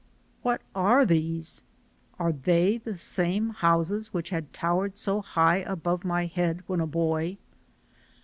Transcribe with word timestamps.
What 0.41 0.63
are 0.73 1.05
these? 1.05 1.61
Are 2.17 2.31
they 2.31 2.79
the 2.79 2.95
same 2.95 3.51
houses 3.51 4.11
which 4.11 4.31
had 4.31 4.51
towered 4.51 4.97
so 4.97 5.21
high 5.21 5.57
above 5.57 6.03
my 6.03 6.25
head 6.25 6.63
when 6.65 6.79
a 6.79 6.87
boy? 6.87 7.37